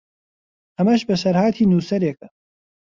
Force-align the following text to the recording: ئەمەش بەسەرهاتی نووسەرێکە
ئەمەش 0.77 1.01
بەسەرهاتی 1.09 1.69
نووسەرێکە 1.71 2.27